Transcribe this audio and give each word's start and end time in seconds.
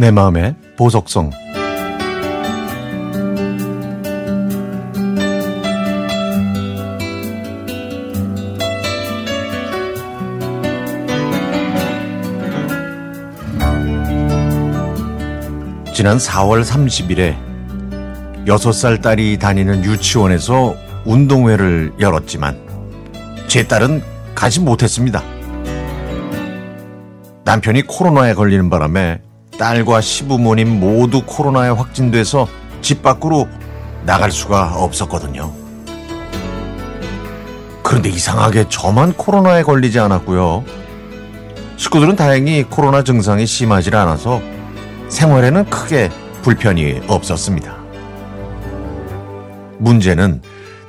내 0.00 0.10
마음의 0.10 0.54
보석성 0.78 1.30
지난 15.92 16.16
4월 16.16 16.64
30일에 16.64 17.36
6살 18.46 19.02
딸이 19.02 19.38
다니는 19.38 19.84
유치원에서 19.84 20.76
운동회를 21.04 21.92
열었지만 22.00 22.58
제 23.48 23.68
딸은 23.68 24.02
가지 24.34 24.60
못했습니다. 24.60 25.22
남편이 27.44 27.82
코로나에 27.82 28.32
걸리는 28.32 28.70
바람에 28.70 29.20
딸과 29.60 30.00
시부모님 30.00 30.80
모두 30.80 31.20
코로나에 31.22 31.68
확진돼서 31.68 32.48
집 32.80 33.02
밖으로 33.02 33.46
나갈 34.06 34.30
수가 34.30 34.76
없었거든요. 34.76 35.52
그런데 37.82 38.08
이상하게 38.08 38.70
저만 38.70 39.12
코로나에 39.12 39.62
걸리지 39.62 40.00
않았고요. 40.00 40.64
식구들은 41.76 42.16
다행히 42.16 42.62
코로나 42.62 43.04
증상이 43.04 43.46
심하지 43.46 43.94
않아서 43.94 44.40
생활에는 45.10 45.66
크게 45.66 46.08
불편이 46.40 47.02
없었습니다. 47.06 47.76
문제는 49.76 50.40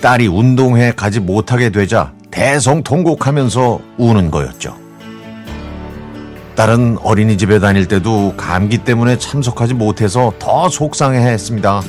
딸이 0.00 0.28
운동회 0.28 0.92
가지 0.92 1.18
못하게 1.18 1.70
되자 1.70 2.12
대성통곡하면서 2.30 3.80
우는 3.98 4.30
거였죠. 4.30 4.89
딸은 6.60 6.98
어린이집에 7.02 7.58
다닐 7.58 7.88
때도 7.88 8.34
감기 8.36 8.76
때문에 8.76 9.16
참석하지 9.16 9.72
못해서 9.72 10.34
더 10.38 10.68
속상해 10.68 11.18
했습니다. 11.18 11.80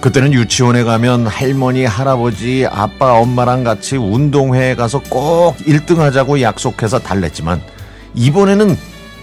그때는 0.00 0.32
유치원에 0.32 0.82
가면 0.82 1.26
할머니, 1.26 1.84
할아버지, 1.84 2.66
아빠, 2.66 3.12
엄마랑 3.18 3.62
같이 3.62 3.98
운동회에 3.98 4.74
가서 4.74 5.02
꼭 5.10 5.58
1등 5.66 5.98
하자고 5.98 6.40
약속해서 6.40 6.98
달랬지만 6.98 7.60
이번에는 8.14 8.74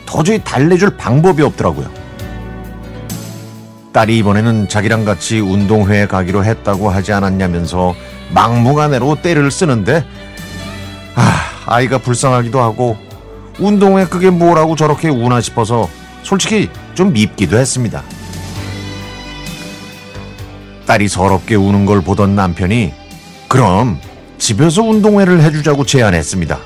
도저히 0.06 0.38
달래줄 0.44 0.96
방법이 0.98 1.42
없더라고요. 1.42 1.90
딸이 3.94 4.16
이번에는 4.20 4.68
자기랑 4.68 5.06
같이 5.06 5.40
운동회에 5.40 6.06
가기로 6.06 6.46
했다고 6.46 6.92
하지 6.92 7.14
않았냐면서 7.14 7.96
막무가내로 8.30 9.24
때를 9.24 9.50
쓰는데 9.50 10.06
아, 11.16 11.44
아이가 11.66 11.98
불쌍하기도 11.98 12.62
하고 12.62 12.96
운동회 13.60 14.06
그게 14.06 14.30
뭐라고 14.30 14.76
저렇게 14.76 15.10
우나 15.10 15.42
싶어서 15.42 15.90
솔직히 16.24 16.70
좀 16.96 17.14
밉기도 17.14 17.58
했습니다. 17.58 18.04
딸이 20.86 21.08
서럽게 21.08 21.56
우는 21.56 21.86
걸 21.86 22.02
보던 22.02 22.36
남편이 22.36 22.94
그럼 23.48 24.00
집에서 24.38 24.82
운동회를 24.82 25.42
해주자고 25.42 25.86
제안했습니다. 25.86 26.60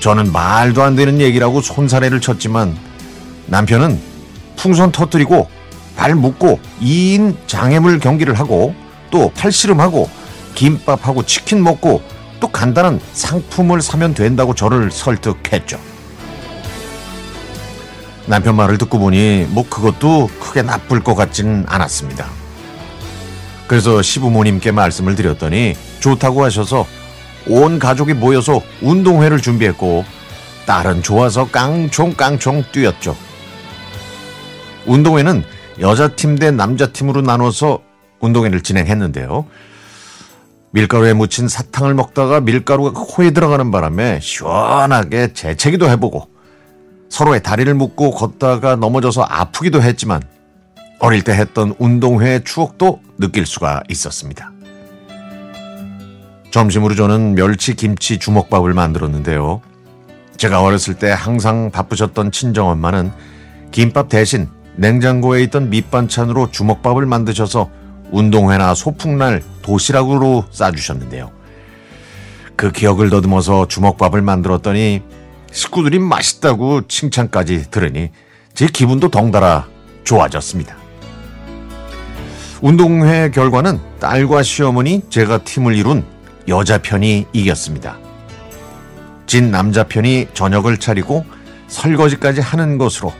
저는 0.00 0.32
말도 0.32 0.82
안 0.82 0.96
되는 0.96 1.20
얘기라고 1.20 1.60
손사래를 1.60 2.20
쳤지만 2.20 2.76
남편은 3.46 4.00
풍선 4.56 4.92
터뜨리고 4.92 5.48
발 5.96 6.14
묶고 6.14 6.58
2인 6.80 7.36
장애물 7.46 8.00
경기를 8.00 8.34
하고 8.34 8.74
또 9.10 9.30
팔씨름하고 9.30 10.10
김밥하고 10.54 11.24
치킨 11.24 11.62
먹고 11.62 12.02
또 12.42 12.48
간단한 12.48 12.98
상품을 13.12 13.80
사면 13.80 14.14
된다고 14.14 14.52
저를 14.52 14.90
설득했죠. 14.90 15.78
남편 18.26 18.56
말을 18.56 18.78
듣고 18.78 18.98
보니 18.98 19.46
뭐 19.50 19.64
그것도 19.68 20.28
크게 20.40 20.62
나쁠 20.62 21.04
것 21.04 21.14
같지는 21.14 21.64
않았습니다. 21.68 22.28
그래서 23.68 24.02
시부모님께 24.02 24.72
말씀을 24.72 25.14
드렸더니 25.14 25.76
좋다고 26.00 26.42
하셔서 26.44 26.84
온 27.46 27.78
가족이 27.78 28.14
모여서 28.14 28.60
운동회를 28.80 29.40
준비했고 29.40 30.04
딸은 30.66 31.04
좋아서 31.04 31.48
깡총깡총 31.48 32.64
뛰었죠. 32.72 33.16
운동회는 34.86 35.44
여자팀 35.78 36.40
대 36.40 36.50
남자팀으로 36.50 37.22
나눠서 37.22 37.82
운동회를 38.18 38.62
진행했는데요. 38.62 39.46
밀가루에 40.72 41.12
묻힌 41.12 41.48
사탕을 41.48 41.94
먹다가 41.94 42.40
밀가루가 42.40 42.92
코에 42.92 43.30
들어가는 43.30 43.70
바람에 43.70 44.20
시원하게 44.20 45.34
재채기도 45.34 45.88
해보고 45.90 46.28
서로의 47.10 47.42
다리를 47.42 47.72
묶고 47.74 48.12
걷다가 48.12 48.76
넘어져서 48.76 49.22
아프기도 49.22 49.82
했지만 49.82 50.22
어릴 50.98 51.22
때 51.22 51.32
했던 51.32 51.74
운동회의 51.78 52.44
추억도 52.44 53.00
느낄 53.18 53.44
수가 53.44 53.82
있었습니다. 53.90 54.50
점심으로 56.50 56.94
저는 56.94 57.34
멸치 57.34 57.74
김치 57.74 58.18
주먹밥을 58.18 58.72
만들었는데요. 58.72 59.60
제가 60.38 60.62
어렸을 60.62 60.94
때 60.94 61.10
항상 61.10 61.70
바쁘셨던 61.70 62.32
친정엄마는 62.32 63.12
김밥 63.72 64.08
대신 64.08 64.48
냉장고에 64.76 65.42
있던 65.44 65.68
밑반찬으로 65.68 66.50
주먹밥을 66.50 67.04
만드셔서 67.04 67.70
운동회나 68.12 68.74
소풍날 68.74 69.42
도시락으로 69.62 70.44
싸주셨는데요. 70.50 71.32
그 72.54 72.70
기억을 72.70 73.10
더듬어서 73.10 73.66
주먹밥을 73.66 74.22
만들었더니 74.22 75.02
식구들이 75.50 75.98
맛있다고 75.98 76.86
칭찬까지 76.86 77.70
들으니 77.70 78.10
제 78.54 78.66
기분도 78.66 79.08
덩달아 79.08 79.66
좋아졌습니다. 80.04 80.76
운동회 82.60 83.30
결과는 83.30 83.80
딸과 83.98 84.42
시어머니 84.42 85.02
제가 85.10 85.38
팀을 85.38 85.74
이룬 85.74 86.04
여자 86.48 86.78
편이 86.78 87.26
이겼습니다. 87.32 87.98
진 89.26 89.50
남자 89.50 89.84
편이 89.84 90.28
저녁을 90.34 90.76
차리고 90.76 91.24
설거지까지 91.68 92.40
하는 92.40 92.78
것으로 92.78 93.12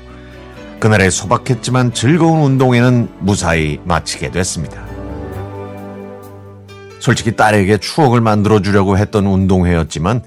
그날의 0.83 1.13
소박했지만 1.13 1.95
즐거운 1.95 2.43
운동회는 2.43 3.09
무사히 3.21 3.79
마치게 3.85 4.33
됐습니다. 4.33 4.85
솔직히 6.99 7.37
딸에게 7.37 7.79
추억을 7.79 8.21
만들어 8.21 8.61
주려고 8.61 8.99
했던 8.99 9.25
운동회였지만 9.27 10.25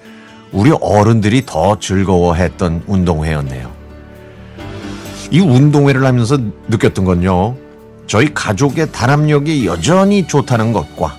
우리 0.53 0.71
어른들이 0.79 1.45
더 1.45 1.77
즐거워했던 1.77 2.83
운동회였네요. 2.87 3.69
이 5.31 5.41
운동회를 5.41 6.05
하면서 6.05 6.37
느꼈던 6.69 7.03
건요. 7.03 7.57
저희 8.07 8.33
가족의 8.33 8.93
단합력이 8.93 9.65
여전히 9.65 10.25
좋다는 10.25 10.71
것과 10.71 11.17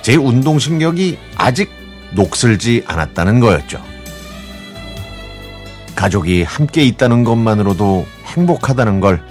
제 0.00 0.16
운동신경이 0.16 1.18
아직 1.36 1.68
녹슬지 2.14 2.82
않았다는 2.86 3.40
거였죠. 3.40 3.93
가족이 6.04 6.42
함께 6.42 6.82
있다는 6.82 7.24
것만으로도 7.24 8.04
행복하다는 8.26 9.00
걸 9.00 9.22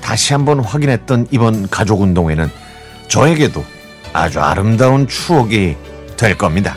다시 0.00 0.32
한번 0.32 0.60
확인했던 0.60 1.26
이번 1.30 1.68
가족 1.68 2.00
운동회는 2.00 2.48
저에게도 3.08 3.62
아주 4.14 4.40
아름다운 4.40 5.06
추억이 5.06 5.76
될 6.16 6.38
겁니다. 6.38 6.76